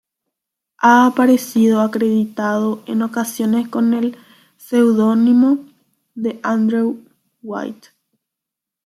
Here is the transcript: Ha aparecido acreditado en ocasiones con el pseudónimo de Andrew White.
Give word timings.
Ha 0.77 1.05
aparecido 1.05 1.79
acreditado 1.81 2.81
en 2.87 3.03
ocasiones 3.03 3.67
con 3.67 3.93
el 3.93 4.17
pseudónimo 4.57 5.59
de 6.15 6.39
Andrew 6.41 7.05
White. 7.43 7.89